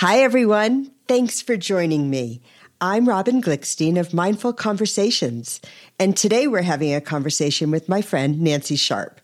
[0.00, 0.90] Hi, everyone.
[1.08, 2.42] Thanks for joining me.
[2.82, 5.58] I'm Robin Glickstein of Mindful Conversations,
[5.98, 9.22] and today we're having a conversation with my friend Nancy Sharp.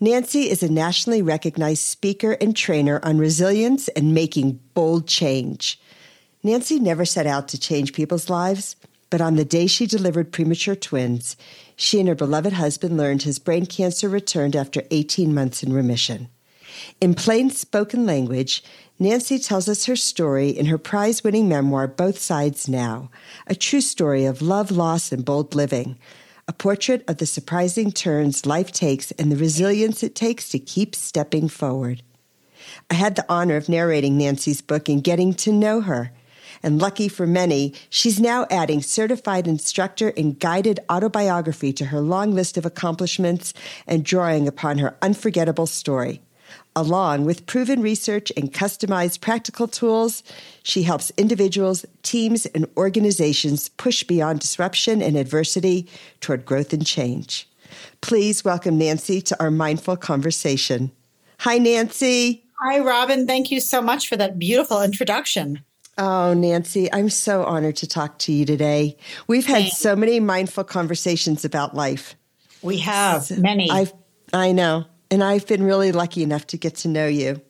[0.00, 5.78] Nancy is a nationally recognized speaker and trainer on resilience and making bold change.
[6.42, 8.76] Nancy never set out to change people's lives,
[9.10, 11.36] but on the day she delivered premature twins,
[11.76, 16.30] she and her beloved husband learned his brain cancer returned after 18 months in remission.
[17.00, 18.62] In plain spoken language,
[19.00, 23.12] Nancy tells us her story in her prize winning memoir, Both Sides Now,
[23.46, 25.96] a true story of love, loss, and bold living,
[26.48, 30.96] a portrait of the surprising turns life takes and the resilience it takes to keep
[30.96, 32.02] stepping forward.
[32.90, 36.10] I had the honor of narrating Nancy's book and getting to know her.
[36.60, 42.32] And lucky for many, she's now adding certified instructor and guided autobiography to her long
[42.32, 43.54] list of accomplishments
[43.86, 46.20] and drawing upon her unforgettable story.
[46.78, 50.22] Along with proven research and customized practical tools,
[50.62, 55.88] she helps individuals, teams, and organizations push beyond disruption and adversity
[56.20, 57.48] toward growth and change.
[58.00, 60.92] Please welcome Nancy to our mindful conversation.
[61.40, 62.44] Hi, Nancy.
[62.60, 63.26] Hi, Robin.
[63.26, 65.64] Thank you so much for that beautiful introduction.
[65.98, 68.96] Oh, Nancy, I'm so honored to talk to you today.
[69.26, 69.78] We've had Thanks.
[69.78, 72.14] so many mindful conversations about life.
[72.62, 73.68] We have many.
[73.68, 73.90] i
[74.32, 77.40] I know and I've been really lucky enough to get to know you.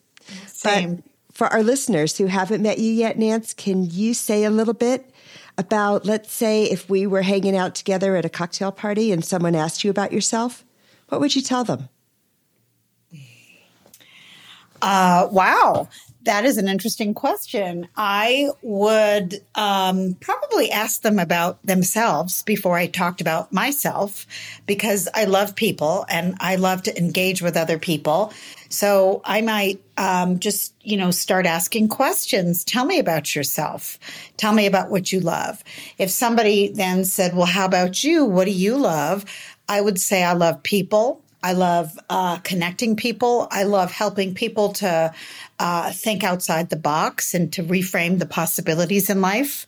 [0.46, 0.96] Same.
[0.96, 4.74] But for our listeners who haven't met you yet, Nance, can you say a little
[4.74, 5.10] bit
[5.56, 9.54] about, let's say, if we were hanging out together at a cocktail party and someone
[9.54, 10.64] asked you about yourself,
[11.08, 11.88] what would you tell them?
[14.80, 15.88] Uh, wow.
[16.28, 17.88] That is an interesting question.
[17.96, 24.26] I would um, probably ask them about themselves before I talked about myself
[24.66, 28.34] because I love people and I love to engage with other people.
[28.68, 32.62] So I might um, just, you know, start asking questions.
[32.62, 33.98] Tell me about yourself.
[34.36, 35.64] Tell me about what you love.
[35.96, 38.26] If somebody then said, well, how about you?
[38.26, 39.24] What do you love?
[39.66, 41.22] I would say I love people.
[41.42, 43.46] I love uh, connecting people.
[43.50, 45.12] I love helping people to
[45.58, 49.66] uh, think outside the box and to reframe the possibilities in life.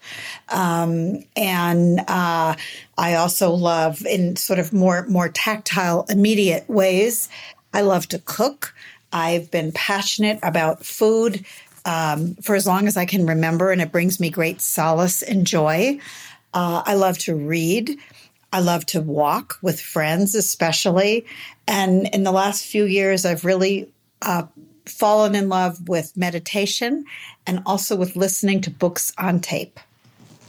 [0.49, 2.57] Um, and uh,
[2.99, 7.29] I also love, in sort of more more tactile, immediate ways.
[7.73, 8.75] I love to cook.
[9.13, 11.45] I've been passionate about food
[11.85, 15.47] um, for as long as I can remember, and it brings me great solace and
[15.47, 15.99] joy.
[16.53, 17.97] Uh, I love to read.
[18.53, 21.25] I love to walk with friends, especially.
[21.69, 24.45] And in the last few years, I've really uh,
[24.87, 27.05] fallen in love with meditation
[27.47, 29.79] and also with listening to books on tape.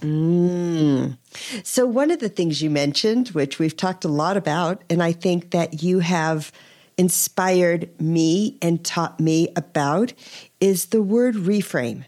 [0.02, 1.18] Mm.
[1.64, 5.12] So, one of the things you mentioned, which we've talked a lot about, and I
[5.12, 6.52] think that you have
[6.98, 10.14] inspired me and taught me about,
[10.60, 12.06] is the word reframe.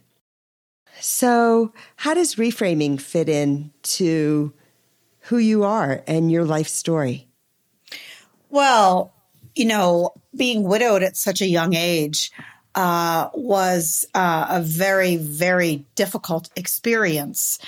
[0.99, 4.53] So, how does reframing fit in to
[5.23, 7.27] who you are and your life story?
[8.49, 9.13] Well,
[9.55, 12.31] you know, being widowed at such a young age
[12.75, 17.59] uh, was uh, a very, very difficult experience.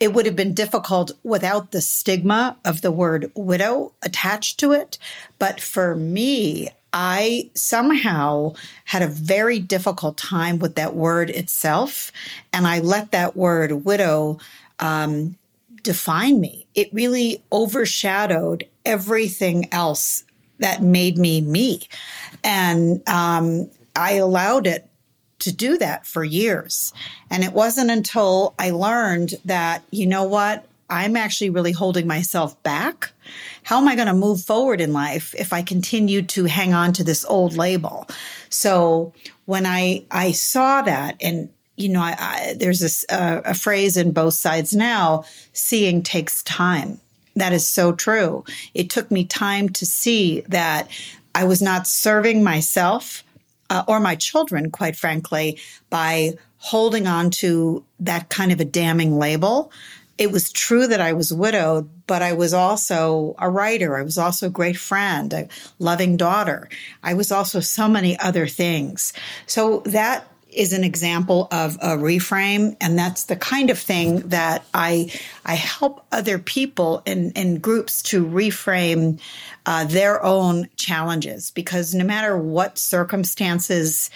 [0.00, 4.98] It would have been difficult without the stigma of the word widow attached to it.
[5.38, 8.54] But for me, I somehow
[8.84, 12.10] had a very difficult time with that word itself.
[12.52, 14.38] And I let that word widow
[14.78, 15.36] um,
[15.84, 16.66] define me.
[16.74, 20.24] It really overshadowed everything else
[20.58, 21.82] that made me me.
[22.42, 24.88] And um, I allowed it
[25.40, 26.92] to do that for years.
[27.30, 32.60] And it wasn't until I learned that, you know what, I'm actually really holding myself
[32.62, 33.12] back.
[33.62, 36.92] How am I going to move forward in life if I continue to hang on
[36.94, 38.08] to this old label?
[38.48, 39.12] So
[39.46, 43.96] when I I saw that, and you know, I, I, there's a, uh, a phrase
[43.96, 47.00] in both sides now: seeing takes time.
[47.36, 48.44] That is so true.
[48.74, 50.88] It took me time to see that
[51.34, 53.24] I was not serving myself
[53.70, 55.58] uh, or my children, quite frankly,
[55.90, 59.72] by holding on to that kind of a damning label.
[60.16, 63.96] It was true that I was widowed, but I was also a writer.
[63.96, 65.48] I was also a great friend, a
[65.80, 66.68] loving daughter.
[67.02, 69.12] I was also so many other things.
[69.46, 74.64] So that is an example of a reframe and that's the kind of thing that
[74.74, 75.10] i
[75.44, 79.20] i help other people in in groups to reframe
[79.66, 84.10] uh, their own challenges because no matter what circumstances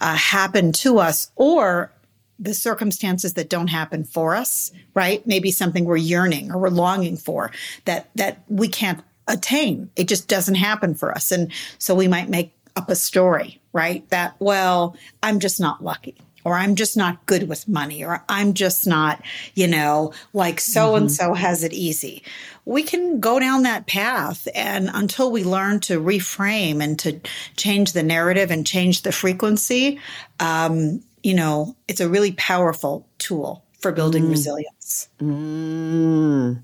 [0.00, 1.92] uh, happen to us or
[2.38, 5.24] the circumstances that don't happen for us right?
[5.26, 7.52] Maybe something we're yearning or we're longing for
[7.84, 9.90] that that we can't attain.
[9.94, 11.30] It just doesn't happen for us.
[11.30, 14.08] And so we might make up a story, right?
[14.08, 18.54] That, well, I'm just not lucky or I'm just not good with money, or I'm
[18.54, 19.20] just not,
[19.56, 22.22] you know, like so and so has it easy.
[22.64, 24.46] We can go down that path.
[24.54, 27.18] And until we learn to reframe and to
[27.56, 29.98] change the narrative and change the frequency,
[30.38, 34.30] um, you know, it's a really powerful tool for building mm.
[34.30, 35.08] resilience.
[35.18, 36.62] Mm.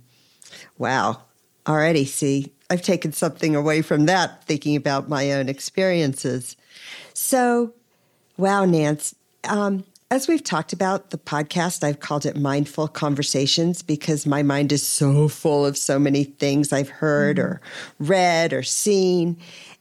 [0.78, 1.22] Wow.
[1.66, 6.56] Already, see, I've taken something away from that thinking about my own experiences.
[7.14, 7.74] So,
[8.36, 9.14] wow, Nance.
[9.44, 14.70] Um, as we've talked about the podcast, I've called it Mindful Conversations because my mind
[14.70, 17.46] is so full of so many things I've heard mm-hmm.
[17.46, 17.60] or
[17.98, 19.38] read or seen.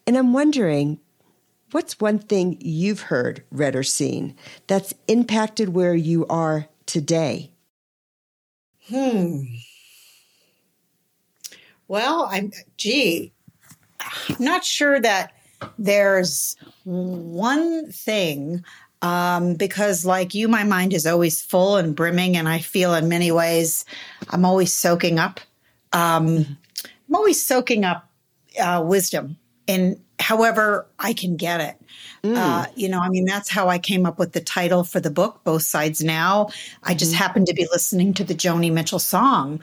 [0.08, 1.00] And I'm wondering,
[1.72, 4.36] what's one thing you've heard, read, or seen
[4.68, 7.52] that's impacted where you are today?
[8.88, 9.44] Hmm.
[11.90, 13.34] Well, I'm, gee,
[14.00, 15.34] I'm not sure that
[15.78, 18.64] there's one thing
[19.02, 23.10] um, because, like you, my mind is always full and brimming, and I feel in
[23.10, 23.86] many ways
[24.30, 25.40] I'm always soaking up.
[25.94, 28.10] Um, I'm always soaking up
[28.62, 29.38] uh, wisdom
[29.68, 31.76] in however I can get it.
[32.24, 32.38] Mm.
[32.38, 35.10] Uh, you know, I mean, that's how I came up with the title for the
[35.10, 36.50] book, Both Sides Now.
[36.84, 37.18] I just mm-hmm.
[37.18, 39.60] happened to be listening to the Joni Mitchell song,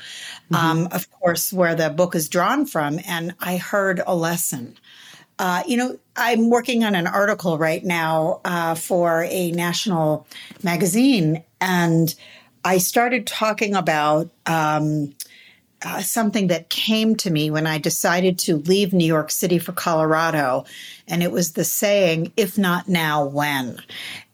[0.50, 0.54] mm-hmm.
[0.54, 4.76] um, of course, where the book is drawn from, and I heard a lesson.
[5.38, 10.26] Uh, you know, I'm working on an article right now uh, for a national
[10.62, 12.14] magazine, and
[12.64, 15.14] I started talking about um,
[15.82, 19.72] uh, something that came to me when I decided to leave New York City for
[19.72, 20.64] Colorado.
[21.06, 23.80] And it was the saying, if not now, when?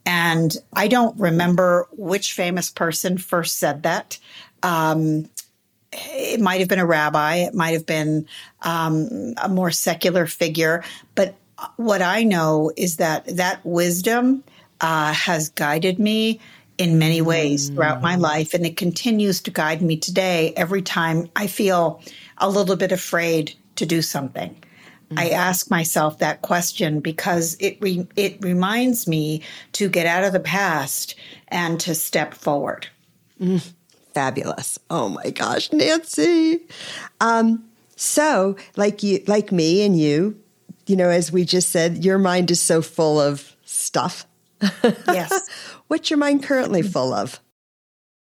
[0.06, 4.18] And I don't remember which famous person first said that.
[4.62, 5.28] Um,
[5.94, 8.26] it might have been a rabbi, it might have been
[8.62, 10.84] um, a more secular figure.
[11.14, 11.34] But
[11.76, 14.44] what I know is that that wisdom
[14.80, 16.40] uh, has guided me
[16.78, 18.20] in many ways throughout my mm.
[18.20, 18.54] life.
[18.54, 22.02] And it continues to guide me today every time I feel
[22.38, 24.50] a little bit afraid to do something.
[24.50, 25.18] Mm-hmm.
[25.18, 29.42] I ask myself that question because it re- it reminds me
[29.72, 31.14] to get out of the past
[31.48, 32.88] and to step forward.
[33.40, 33.72] Mm,
[34.14, 34.78] fabulous!
[34.90, 36.60] Oh my gosh, Nancy.
[37.20, 37.64] Um,
[37.96, 40.38] so, like you, like me, and you,
[40.86, 44.26] you know, as we just said, your mind is so full of stuff.
[45.08, 45.48] Yes.
[45.88, 47.40] What's your mind currently full of?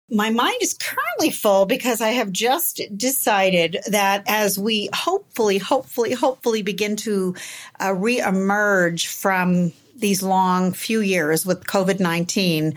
[0.09, 6.13] My mind is currently full because I have just decided that as we hopefully, hopefully,
[6.13, 7.35] hopefully begin to
[7.79, 12.75] uh, reemerge from these long few years with COVID 19,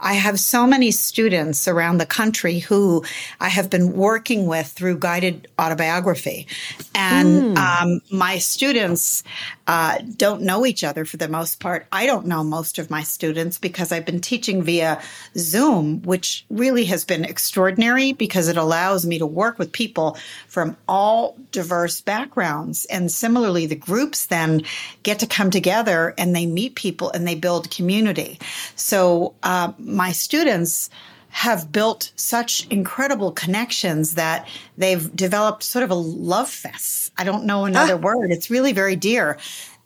[0.00, 3.04] I have so many students around the country who
[3.40, 6.46] I have been working with through guided autobiography.
[6.94, 7.58] And mm.
[7.58, 9.24] um, my students
[9.66, 11.86] uh, don't know each other for the most part.
[11.92, 15.00] I don't know most of my students because I've been teaching via
[15.36, 20.16] Zoom, which really has been extraordinary because it allows me to work with people
[20.46, 22.86] from all diverse backgrounds.
[22.86, 24.62] And similarly, the groups then
[25.02, 28.38] get to come together and they meet people and they build community.
[28.74, 30.90] So, uh, my students
[31.30, 37.12] have built such incredible connections that they've developed sort of a love fest.
[37.18, 37.98] I don't know another ah.
[37.98, 38.30] word.
[38.30, 39.38] It's really very dear.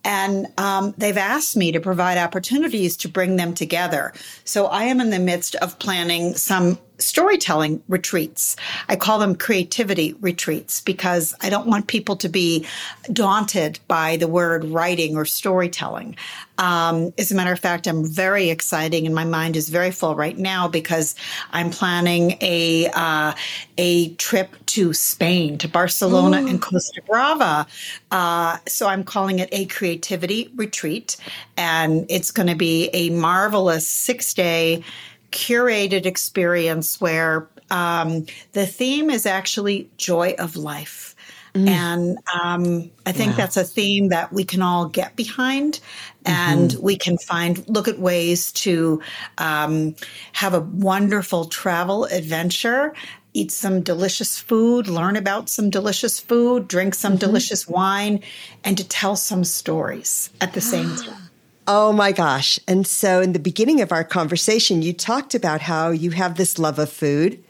[0.05, 4.13] And um, they've asked me to provide opportunities to bring them together.
[4.45, 8.57] So I am in the midst of planning some storytelling retreats.
[8.89, 12.67] I call them creativity retreats because I don't want people to be
[13.13, 16.17] daunted by the word writing or storytelling.
[16.59, 20.15] Um, as a matter of fact, I'm very exciting and my mind is very full
[20.15, 21.15] right now because
[21.53, 23.33] I'm planning a uh,
[23.79, 26.47] a trip to Spain, to Barcelona Ooh.
[26.47, 27.67] and Costa Brava.
[28.11, 31.17] Uh, so I'm calling it a creativity retreat,
[31.57, 34.85] and it's going to be a marvelous six day
[35.33, 41.17] curated experience where um, the theme is actually joy of life.
[41.55, 41.69] Mm.
[41.69, 43.37] And um, I think wow.
[43.39, 45.81] that's a theme that we can all get behind,
[46.25, 46.83] and mm-hmm.
[46.83, 49.03] we can find look at ways to
[49.37, 49.95] um,
[50.33, 52.95] have a wonderful travel adventure.
[53.35, 57.21] Eat some delicious food, learn about some delicious food, drink some mm-hmm.
[57.21, 58.21] delicious wine,
[58.65, 61.31] and to tell some stories at the same time.
[61.67, 62.59] Oh my gosh.
[62.67, 66.59] And so in the beginning of our conversation, you talked about how you have this
[66.59, 67.43] love of food.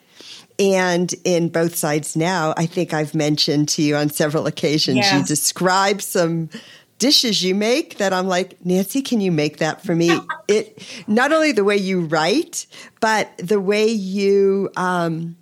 [0.59, 5.12] And in both sides now, I think I've mentioned to you on several occasions, yes.
[5.12, 6.50] you describe some
[6.99, 10.21] dishes you make that I'm like, Nancy, can you make that for me?
[10.49, 12.66] it not only the way you write,
[13.00, 15.37] but the way you um,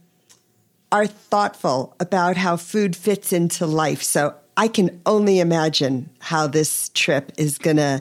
[0.92, 4.02] are thoughtful about how food fits into life.
[4.02, 8.00] So I can only imagine how this trip is going to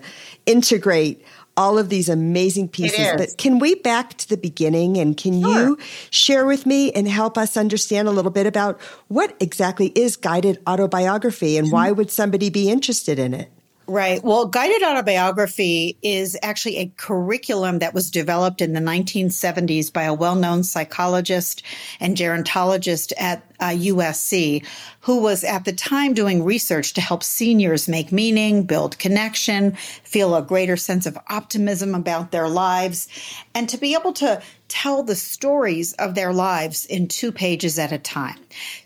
[0.50, 1.24] integrate
[1.60, 3.12] all of these amazing pieces.
[3.18, 5.52] But can we back to the beginning and can sure.
[5.52, 5.78] you
[6.10, 8.80] share with me and help us understand a little bit about
[9.10, 11.98] what exactly is guided autobiography and why mm-hmm.
[11.98, 13.52] would somebody be interested in it?
[13.90, 14.24] Right.
[14.24, 20.14] Well, guided autobiography is actually a curriculum that was developed in the 1970s by a
[20.14, 21.64] well known psychologist
[22.00, 24.64] and gerontologist at uh, USC,
[25.02, 29.72] who was at the time doing research to help seniors make meaning, build connection,
[30.04, 33.08] feel a greater sense of optimism about their lives,
[33.56, 37.92] and to be able to tell the stories of their lives in two pages at
[37.92, 38.38] a time.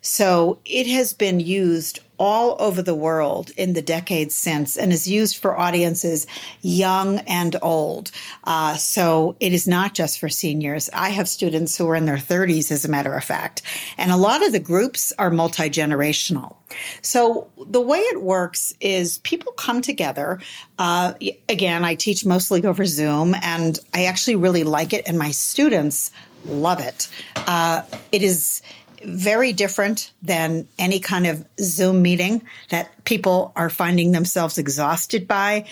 [0.02, 5.10] So it has been used all over the world in the decades since and is
[5.10, 6.26] used for audiences
[6.62, 8.12] young and old.
[8.46, 10.90] Uh, so it is not just for seniors.
[10.94, 13.62] I have students who are in their 30s, as a matter of fact.
[13.98, 16.56] And a lot of the groups are multi generational.
[17.02, 20.40] So the way it works is people come together.
[20.80, 21.16] Uh,
[21.50, 26.10] again, I teach mostly over Zoom, and I actually really like it, and my students
[26.46, 27.10] love it.
[27.36, 27.82] Uh,
[28.14, 28.62] it is
[29.06, 35.66] very different than any kind of Zoom meeting that people are finding themselves exhausted by.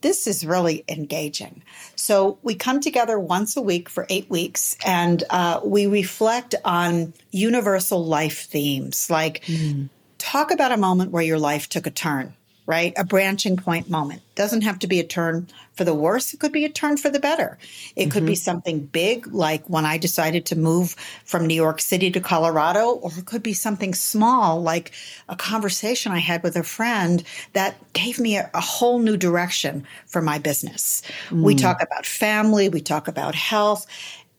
[0.00, 1.62] This is really engaging.
[1.96, 7.12] So we come together once a week for eight weeks and uh, we reflect on
[7.32, 9.88] universal life themes like mm.
[10.18, 12.34] talk about a moment where your life took a turn
[12.68, 12.92] right?
[12.98, 14.20] A branching point moment.
[14.34, 16.34] Doesn't have to be a turn for the worse.
[16.34, 17.56] It could be a turn for the better.
[17.96, 18.10] It mm-hmm.
[18.10, 18.36] could be mm-hmm.
[18.36, 20.94] something big, like when I decided to move
[21.24, 24.92] from New York City to Colorado, or it could be something small, like
[25.30, 29.86] a conversation I had with a friend that gave me a, a whole new direction
[30.06, 31.02] for my business.
[31.30, 31.42] Mm.
[31.42, 33.86] We talk about family, we talk about health.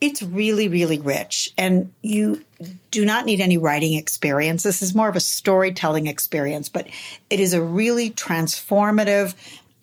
[0.01, 1.53] It's really, really rich.
[1.57, 2.43] And you
[2.91, 4.63] do not need any writing experience.
[4.63, 6.87] This is more of a storytelling experience, but
[7.29, 9.35] it is a really transformative,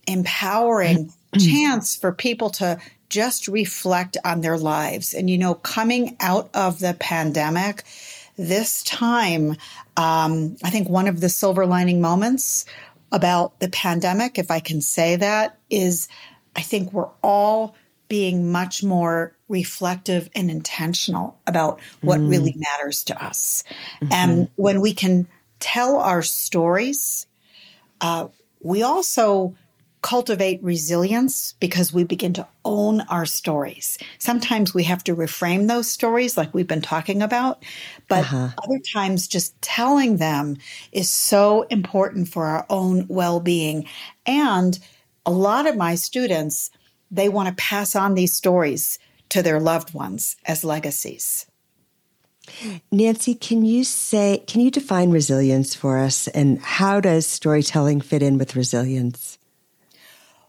[0.06, 5.14] empowering chance for people to just reflect on their lives.
[5.14, 7.84] And, you know, coming out of the pandemic,
[8.36, 9.56] this time,
[9.96, 12.66] um, I think one of the silver lining moments
[13.12, 16.08] about the pandemic, if I can say that, is
[16.54, 17.76] I think we're all
[18.08, 22.30] being much more reflective and intentional about what mm.
[22.30, 23.64] really matters to us.
[24.00, 24.12] Mm-hmm.
[24.12, 25.26] And when we can
[25.60, 27.26] tell our stories,
[28.00, 28.28] uh,
[28.60, 29.54] we also
[30.02, 33.98] cultivate resilience because we begin to own our stories.
[34.18, 37.64] Sometimes we have to reframe those stories, like we've been talking about,
[38.06, 38.50] but uh-huh.
[38.62, 40.58] other times just telling them
[40.92, 43.88] is so important for our own well being.
[44.26, 44.78] And
[45.24, 46.70] a lot of my students
[47.10, 48.98] they want to pass on these stories
[49.28, 51.46] to their loved ones as legacies.
[52.92, 58.22] Nancy, can you say, can you define resilience for us and how does storytelling fit
[58.22, 59.38] in with resilience?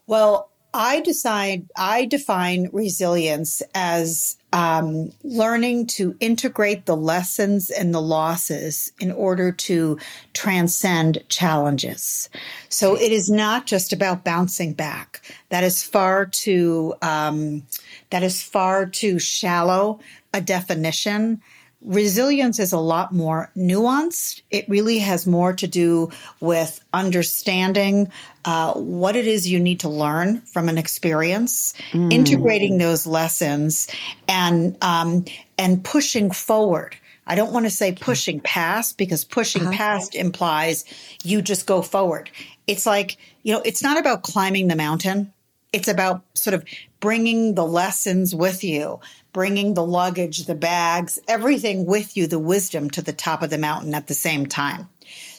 [0.06, 8.02] Well, I decide I define resilience as um, learning to integrate the lessons and the
[8.02, 10.00] losses in order to
[10.34, 12.28] transcend challenges.
[12.68, 15.22] So it is not just about bouncing back.
[15.50, 17.68] That is far too um,
[18.10, 20.00] that is far too shallow
[20.34, 21.40] a definition
[21.81, 24.41] resilience is a lot more nuanced.
[24.50, 28.12] It really has more to do with understanding
[28.46, 32.12] uh, what it is you need to learn from an experience, mm.
[32.12, 33.88] integrating those lessons,
[34.27, 35.25] and um,
[35.57, 36.96] and pushing forward.
[37.27, 39.74] I don't want to say pushing past because pushing uh-huh.
[39.74, 40.86] past implies
[41.24, 42.29] you just go forward.
[42.67, 45.34] It's like, you know, it's not about climbing the mountain.
[45.74, 46.64] It's about sort of
[47.00, 49.00] bringing the lessons with you,
[49.34, 53.58] bringing the luggage, the bags, everything with you, the wisdom to the top of the
[53.58, 54.88] mountain at the same time.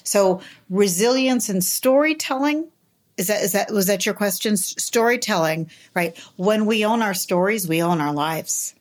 [0.05, 2.69] So resilience and storytelling
[3.19, 4.57] is that is that was that your question?
[4.57, 6.17] Storytelling, right?
[6.37, 8.75] When we own our stories, we own our lives.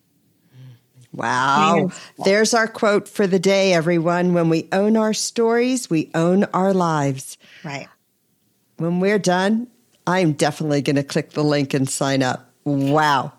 [1.12, 1.90] Wow.
[2.24, 4.34] There's our quote for the day, everyone.
[4.34, 7.40] When we own our stories, we own our lives.
[7.64, 7.88] Right.
[8.78, 9.68] When we're done,
[10.08, 12.50] I'm definitely going to click the link and sign up.
[12.64, 13.34] Wow.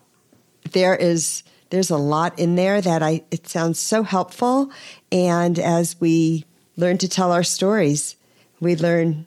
[0.72, 4.70] There is there's a lot in there that I it sounds so helpful
[5.10, 6.44] and as we
[6.76, 8.16] learn to tell our stories
[8.60, 9.26] we learn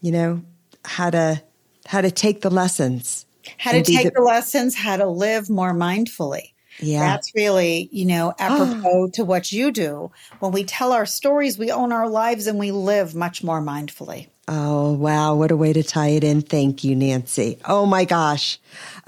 [0.00, 0.42] you know
[0.84, 1.42] how to
[1.86, 3.26] how to take the lessons
[3.58, 7.00] how to take the, the lessons how to live more mindfully yeah.
[7.00, 8.54] That's really, you know, ah.
[8.54, 10.10] apropos to what you do.
[10.40, 14.28] When we tell our stories, we own our lives and we live much more mindfully.
[14.48, 15.34] Oh, wow.
[15.34, 16.40] What a way to tie it in.
[16.40, 17.58] Thank you, Nancy.
[17.64, 18.58] Oh my gosh.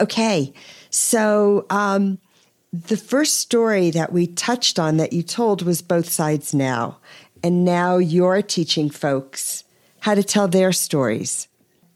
[0.00, 0.52] Okay.
[0.90, 2.18] So, um,
[2.72, 6.98] the first story that we touched on that you told was Both Sides Now.
[7.42, 9.64] And now you're teaching folks
[10.00, 11.48] how to tell their stories.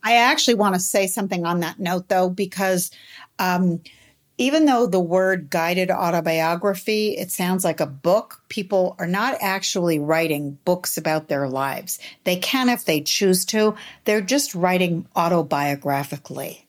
[0.03, 2.91] I actually want to say something on that note, though, because
[3.39, 3.81] um,
[4.37, 9.99] even though the word guided autobiography, it sounds like a book, people are not actually
[9.99, 11.99] writing books about their lives.
[12.23, 13.75] They can if they choose to.
[14.05, 16.63] They're just writing autobiographically.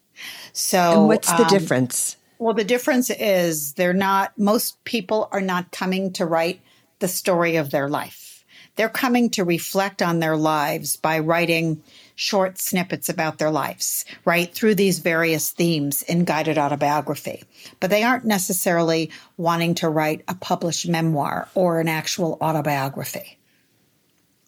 [0.52, 2.16] So, and what's the um, difference?
[2.38, 6.61] Well, the difference is they're not, most people are not coming to write
[6.99, 8.44] the story of their life.
[8.76, 11.83] They're coming to reflect on their lives by writing
[12.14, 14.52] short snippets about their lives, right?
[14.52, 17.44] Through these various themes in guided autobiography.
[17.80, 23.38] But they aren't necessarily wanting to write a published memoir or an actual autobiography.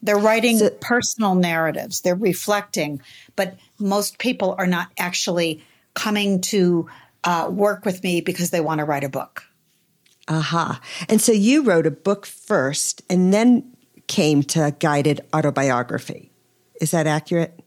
[0.03, 3.01] They're writing so, personal narratives, they're reflecting,
[3.35, 6.89] but most people are not actually coming to
[7.25, 9.43] uh, work with me because they want to write a book.
[10.29, 10.79] Aha.
[10.79, 11.05] Uh-huh.
[11.09, 16.31] And so you wrote a book first and then came to guided autobiography.
[16.81, 17.59] Is that accurate?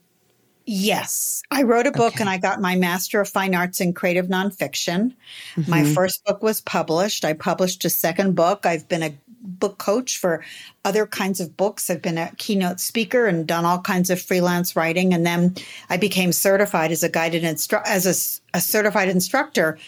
[0.71, 1.41] Yes.
[1.49, 2.21] I wrote a book okay.
[2.21, 5.15] and I got my Master of Fine Arts in Creative Nonfiction.
[5.55, 5.71] Mm-hmm.
[5.71, 7.25] My first book was published.
[7.25, 8.67] I published a second book.
[8.67, 10.43] I've been a book coach for
[10.85, 11.89] other kinds of books.
[11.89, 15.11] I've been a keynote speaker and done all kinds of freelance writing.
[15.11, 15.55] And then
[15.89, 18.05] I became certified as a guided instru- as
[18.53, 19.79] a, a certified instructor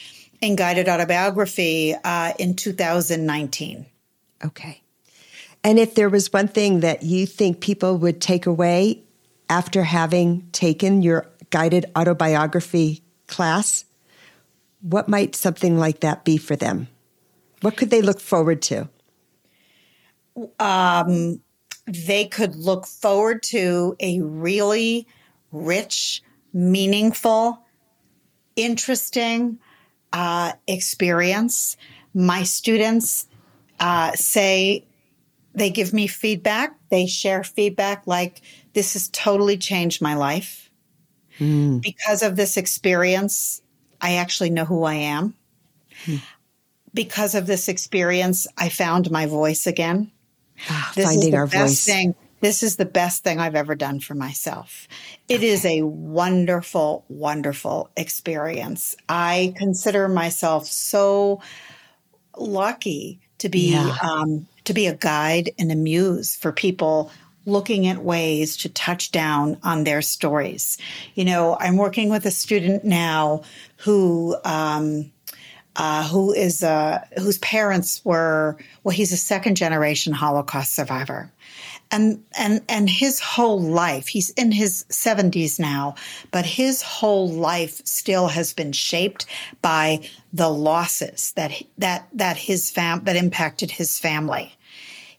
[0.42, 3.86] in guided autobiography uh, in 2019.
[4.44, 4.82] Okay.
[5.63, 9.04] And if there was one thing that you think people would take away
[9.51, 13.84] after having taken your guided autobiography class,
[14.79, 16.88] what might something like that be for them?
[17.60, 18.88] What could they look forward to?
[20.58, 21.41] Um,
[21.86, 25.05] they could look forward to a really
[25.51, 27.60] rich, meaningful,
[28.55, 29.60] interesting
[30.13, 31.75] uh, experience.
[32.13, 33.27] My students
[33.81, 34.86] uh, say
[35.53, 36.77] they give me feedback.
[36.89, 38.41] They share feedback like,
[38.74, 40.70] this has totally changed my life.
[41.40, 41.82] Mm.
[41.82, 43.62] Because of this experience,
[44.00, 45.36] I actually know who I am.
[46.06, 46.22] Mm.
[46.94, 50.12] Because of this experience, I found my voice again.
[50.70, 51.86] Ah, finding our voice.
[51.86, 52.15] Thing.
[52.41, 54.88] This is the best thing I've ever done for myself.
[55.30, 55.48] It okay.
[55.48, 58.95] is a wonderful, wonderful experience.
[59.08, 61.41] I consider myself so
[62.36, 63.95] lucky to be yeah.
[64.02, 67.12] um, to be a guide and a muse for people
[67.45, 70.77] looking at ways to touch down on their stories.
[71.15, 73.43] You know, I'm working with a student now
[73.77, 75.12] who um,
[75.75, 81.32] uh, who is uh, whose parents were well, he's a second generation Holocaust survivor,
[81.91, 85.95] and and and his whole life he's in his 70s now
[86.32, 89.25] but his whole life still has been shaped
[89.62, 89.99] by
[90.34, 94.54] the losses that that that his fam that impacted his family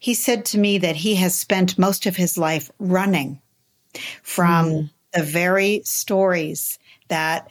[0.02, 3.40] he said to me that he has spent most of his life running
[4.24, 4.90] from mm.
[5.14, 7.46] the very stories that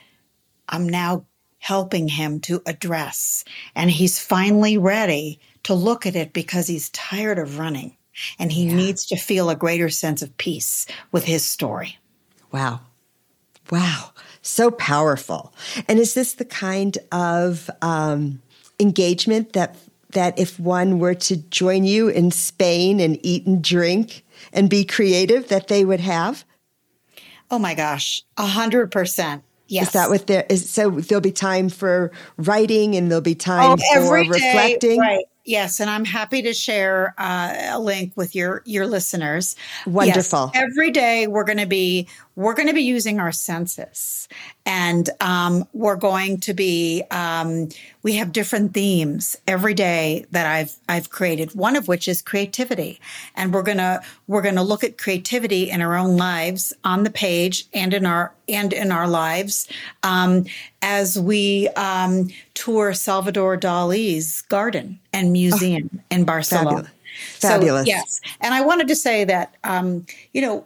[0.67, 1.25] I'm now
[1.59, 7.39] helping him to address and he's finally ready to look at it because he's tired
[7.39, 7.95] of running
[8.37, 8.75] and he yeah.
[8.75, 11.99] needs to feel a greater sense of peace with his story.
[12.51, 12.81] Wow.
[13.71, 14.11] Wow.
[14.41, 15.53] So powerful.
[15.87, 18.41] And is this the kind of um,
[18.77, 19.77] engagement that
[20.11, 24.85] that if one were to join you in Spain and eat and drink and be
[24.85, 26.45] creative, that they would have?
[27.49, 29.43] Oh my gosh, a hundred percent.
[29.67, 29.87] Yes.
[29.87, 30.69] Is that what there is?
[30.69, 34.99] So there'll be time for writing and there'll be time oh, for reflecting.
[34.99, 35.23] Right.
[35.43, 39.55] Yes, and I'm happy to share uh, a link with your your listeners.
[39.87, 40.51] Wonderful.
[40.53, 44.27] Yes, every day we're going to be we're going to be using our senses,
[44.65, 47.69] and um, we're going to be um,
[48.03, 51.53] we have different themes every day that I've I've created.
[51.53, 52.99] One of which is creativity,
[53.35, 57.67] and we're gonna we're gonna look at creativity in our own lives on the page
[57.73, 59.67] and in our and in our lives
[60.03, 60.45] um,
[60.81, 66.89] as we um, tour Salvador Dali's garden and museum oh, in Barcelona.
[67.35, 67.41] Fabulous.
[67.41, 67.85] fabulous.
[67.85, 70.65] So, yes, and I wanted to say that um, you know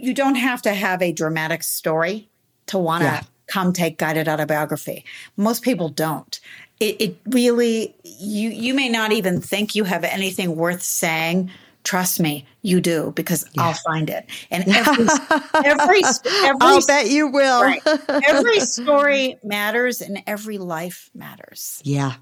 [0.00, 2.28] you don't have to have a dramatic story
[2.66, 3.22] to want to yeah.
[3.46, 5.04] come take guided autobiography.
[5.36, 6.38] Most people don't.
[6.80, 11.50] It, it, really you you may not even think you have anything worth saying.
[11.84, 13.62] Trust me, you do because yeah.
[13.62, 14.26] I'll find it.
[14.50, 15.06] And every
[15.54, 17.62] every, every I'll bet you will.
[17.62, 21.80] right, every story matters, and every life matters.
[21.84, 22.14] Yeah,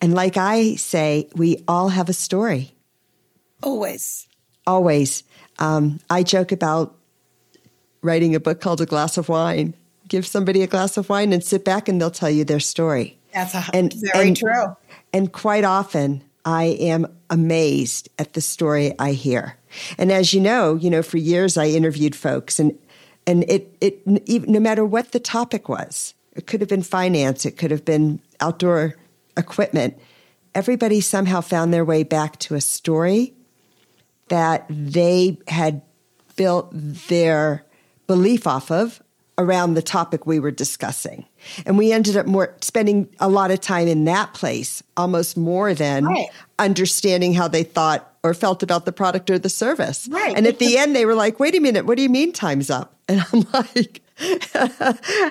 [0.00, 2.74] and like I say, we all have a story.
[3.62, 4.28] Always.
[4.66, 5.24] Always.
[5.58, 6.97] Um, I joke about
[8.02, 9.74] writing a book called A Glass of Wine.
[10.08, 13.18] Give somebody a glass of wine and sit back and they'll tell you their story.
[13.34, 14.76] That's a, and, very and, true.
[15.12, 19.56] And quite often I am amazed at the story I hear.
[19.98, 22.78] And as you know, you know, for years I interviewed folks and
[23.26, 24.06] And it, it,
[24.48, 28.20] no matter what the topic was, it could have been finance, it could have been
[28.40, 28.94] outdoor
[29.36, 29.98] equipment.
[30.54, 33.34] Everybody somehow found their way back to a story
[34.28, 35.82] that they had
[36.36, 37.66] built their
[38.08, 39.00] belief off of
[39.38, 41.24] around the topic we were discussing.
[41.64, 45.72] And we ended up more spending a lot of time in that place, almost more
[45.74, 46.26] than right.
[46.58, 50.08] understanding how they thought or felt about the product or the service.
[50.10, 50.36] Right.
[50.36, 52.68] And at the end they were like, "Wait a minute, what do you mean time's
[52.68, 54.02] up?" And I'm like,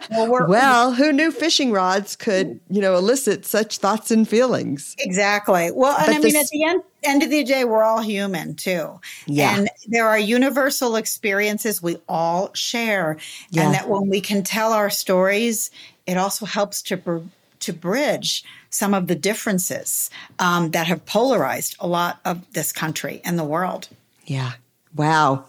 [0.09, 2.59] well, well, who knew fishing rods could, mm.
[2.69, 4.95] you know, elicit such thoughts and feelings?
[4.99, 5.71] Exactly.
[5.71, 8.55] Well, and but I mean, at the end, end of the day, we're all human
[8.55, 8.99] too.
[9.25, 9.57] Yeah.
[9.57, 13.17] And there are universal experiences we all share.
[13.49, 13.65] Yeah.
[13.65, 15.71] And that when we can tell our stories,
[16.05, 17.23] it also helps to,
[17.59, 23.21] to bridge some of the differences um, that have polarized a lot of this country
[23.23, 23.87] and the world.
[24.25, 24.53] Yeah.
[24.95, 25.45] Wow.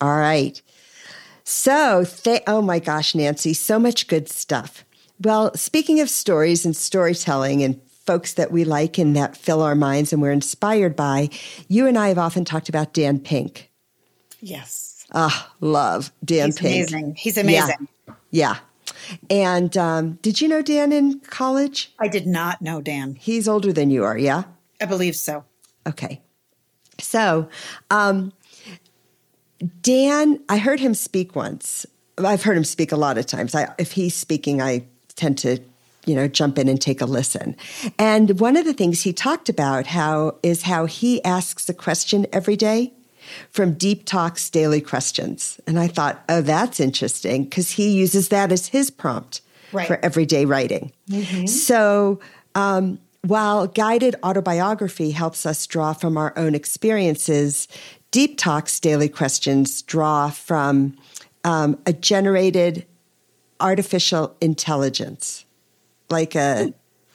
[0.00, 0.60] All right.
[1.44, 4.84] So, th- oh my gosh, Nancy, so much good stuff.
[5.20, 9.74] Well, speaking of stories and storytelling and folks that we like and that fill our
[9.74, 11.28] minds and we're inspired by,
[11.68, 13.70] you and I have often talked about Dan Pink.
[14.40, 15.04] Yes.
[15.12, 16.58] Ah, love Dan Pink.
[16.58, 16.90] He's Pink.
[16.90, 17.14] Amazing.
[17.16, 17.88] He's amazing.
[18.06, 18.14] Yeah.
[18.30, 18.58] yeah.
[19.30, 21.92] And um, did you know Dan in college?
[21.98, 23.14] I did not know Dan.
[23.14, 24.44] He's older than you are, yeah?
[24.80, 25.44] I believe so.
[25.86, 26.20] Okay.
[26.98, 27.48] So,
[27.90, 28.32] um,
[29.80, 31.86] Dan, I heard him speak once.
[32.18, 33.54] I've heard him speak a lot of times.
[33.54, 35.58] I, if he's speaking, I tend to,
[36.06, 37.56] you know, jump in and take a listen.
[37.98, 42.26] And one of the things he talked about how is how he asks a question
[42.32, 42.92] every day
[43.50, 45.60] from Deep Talks Daily Questions.
[45.66, 49.40] And I thought, oh, that's interesting because he uses that as his prompt
[49.72, 49.86] right.
[49.86, 50.92] for everyday writing.
[51.10, 51.46] Mm-hmm.
[51.46, 52.20] So,
[52.54, 57.66] um, while guided autobiography helps us draw from our own experiences,
[58.12, 60.96] Deep Talks daily questions draw from
[61.42, 62.86] um, a generated
[63.58, 65.44] artificial intelligence,
[66.10, 66.72] like a.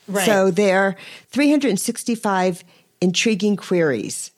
[0.08, 0.26] Right.
[0.26, 0.96] So there are
[1.30, 2.64] 365
[3.00, 4.32] intriguing queries.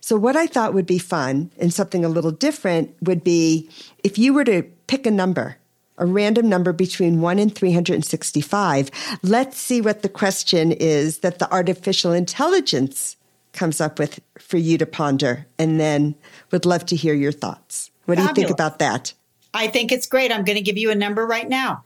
[0.00, 3.68] So, what I thought would be fun and something a little different would be
[4.04, 5.56] if you were to pick a number,
[5.98, 8.90] a random number between 1 and 365,
[9.22, 13.16] let's see what the question is that the artificial intelligence
[13.52, 16.14] comes up with for you to ponder and then
[16.50, 17.90] would love to hear your thoughts.
[18.06, 18.34] What Fabulous.
[18.34, 19.12] do you think about that?
[19.54, 20.32] I think it's great.
[20.32, 21.84] I'm going to give you a number right now.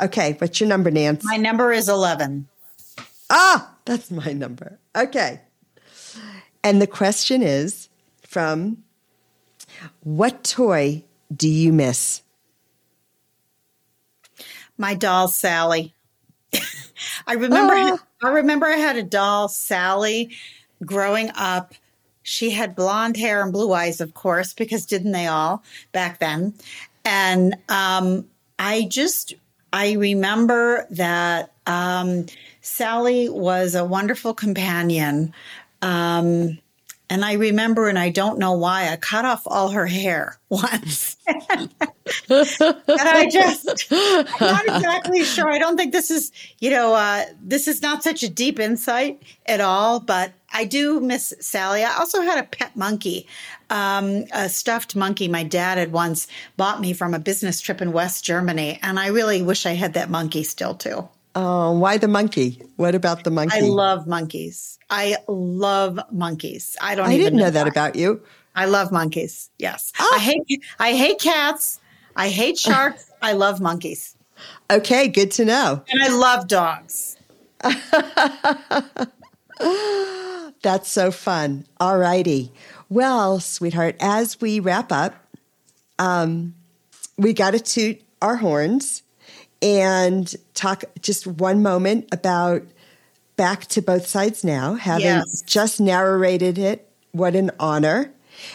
[0.00, 0.36] Okay.
[0.38, 1.24] What's your number, Nance?
[1.24, 2.48] My number is 11.
[3.30, 4.78] Ah, that's my number.
[4.96, 5.40] Okay.
[6.62, 7.88] And the question is
[8.22, 8.84] from
[10.00, 11.04] What toy
[11.34, 12.22] do you miss?
[14.76, 15.94] My doll, Sally.
[17.26, 17.74] I remember.
[17.76, 17.98] Oh.
[18.22, 20.30] I remember I had a doll, Sally,
[20.84, 21.74] growing up,
[22.22, 26.54] she had blonde hair and blue eyes, of course, because didn't they all back then?
[27.04, 28.26] And um,
[28.58, 29.34] I just,
[29.74, 32.26] I remember that um,
[32.60, 35.34] Sally was a wonderful companion.
[35.82, 36.58] Um,
[37.10, 41.16] and I remember, and I don't know why, I cut off all her hair once.
[41.26, 41.68] and
[42.88, 45.50] I just, I'm not exactly sure.
[45.50, 49.24] I don't think this is, you know, uh, this is not such a deep insight
[49.44, 51.82] at all, but I do miss Sally.
[51.82, 53.26] I also had a pet monkey,
[53.70, 57.92] um, a stuffed monkey my dad had once bought me from a business trip in
[57.92, 58.78] West Germany.
[58.80, 61.08] And I really wish I had that monkey still too.
[61.34, 62.62] Oh, why the monkey?
[62.76, 63.58] What about the monkey?
[63.58, 64.78] I love monkeys.
[64.88, 66.76] I love monkeys.
[66.80, 67.08] I don't.
[67.08, 68.22] I didn't know, know that about you.
[68.54, 69.50] I love monkeys.
[69.58, 70.12] Yes, oh.
[70.14, 70.62] I hate.
[70.78, 71.80] I hate cats.
[72.14, 73.10] I hate sharks.
[73.20, 74.16] I love monkeys.
[74.70, 75.82] Okay, good to know.
[75.88, 77.16] And I love dogs.
[80.64, 81.66] That's so fun.
[81.78, 82.50] All righty.
[82.88, 85.14] Well, sweetheart, as we wrap up,
[85.98, 86.54] um,
[87.18, 89.02] we got to toot our horns
[89.60, 92.62] and talk just one moment about
[93.36, 95.42] back to both sides now, having yes.
[95.42, 96.88] just narrated it.
[97.12, 98.10] What an honor.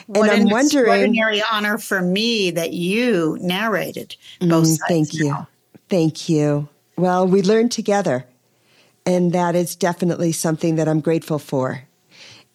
[0.07, 4.83] What and I'm wondering extraordinary honor for me that you narrated both mm, sides.
[4.87, 5.29] Thank you.
[5.29, 5.47] Now.
[5.89, 6.69] Thank you.
[6.97, 8.25] Well, we learned together.
[9.05, 11.83] And that is definitely something that I'm grateful for.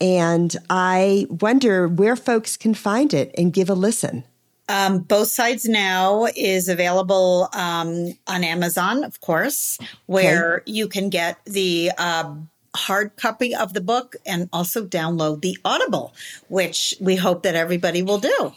[0.01, 4.25] And I wonder where folks can find it and give a listen.
[4.69, 10.73] Um, Both Sides Now is available um, on Amazon, of course, where okay.
[10.73, 12.35] you can get the uh,
[12.75, 16.15] hard copy of the book and also download the Audible,
[16.49, 18.53] which we hope that everybody will do.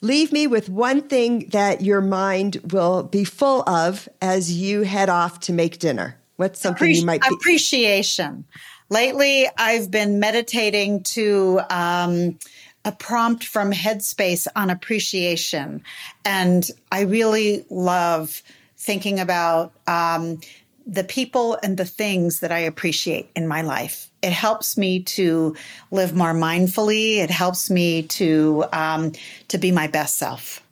[0.00, 5.08] Leave me with one thing that your mind will be full of as you head
[5.08, 6.16] off to make dinner.
[6.36, 8.44] What's something Appreci- you might be- appreciation.
[8.90, 12.38] Lately, I've been meditating to um,
[12.84, 15.82] a prompt from Headspace on appreciation.
[16.24, 18.42] And I really love
[18.78, 20.40] thinking about um,
[20.86, 24.10] the people and the things that I appreciate in my life.
[24.22, 25.54] It helps me to
[25.90, 27.18] live more mindfully.
[27.18, 29.12] It helps me to um,
[29.48, 30.62] to be my best self.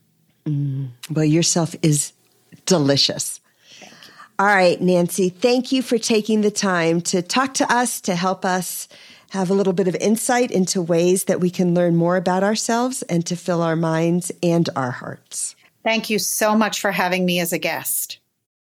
[0.46, 0.88] Mm.
[1.10, 2.12] Well, yourself is
[2.64, 3.35] delicious.
[4.38, 8.44] All right, Nancy, thank you for taking the time to talk to us, to help
[8.44, 8.86] us
[9.30, 13.00] have a little bit of insight into ways that we can learn more about ourselves
[13.02, 15.56] and to fill our minds and our hearts.
[15.82, 18.18] Thank you so much for having me as a guest.